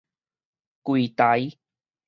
[0.81, 1.59] 櫃臺